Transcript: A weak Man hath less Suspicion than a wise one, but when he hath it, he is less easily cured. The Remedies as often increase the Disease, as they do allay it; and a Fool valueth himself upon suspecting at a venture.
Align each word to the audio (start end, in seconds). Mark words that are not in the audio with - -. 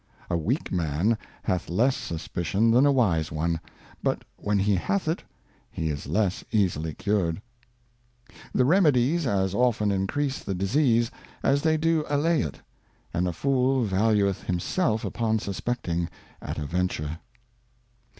A 0.31 0.35
weak 0.35 0.71
Man 0.71 1.15
hath 1.43 1.69
less 1.69 1.95
Suspicion 1.95 2.71
than 2.71 2.87
a 2.87 2.91
wise 2.91 3.31
one, 3.31 3.59
but 4.01 4.23
when 4.37 4.57
he 4.57 4.73
hath 4.75 5.07
it, 5.07 5.21
he 5.69 5.89
is 5.89 6.07
less 6.07 6.43
easily 6.51 6.95
cured. 6.95 7.39
The 8.51 8.65
Remedies 8.65 9.27
as 9.27 9.53
often 9.53 9.91
increase 9.91 10.43
the 10.43 10.55
Disease, 10.55 11.11
as 11.43 11.61
they 11.61 11.77
do 11.77 12.03
allay 12.09 12.41
it; 12.41 12.61
and 13.13 13.27
a 13.27 13.31
Fool 13.31 13.83
valueth 13.85 14.45
himself 14.45 15.05
upon 15.05 15.37
suspecting 15.37 16.09
at 16.41 16.57
a 16.57 16.65
venture. 16.65 17.19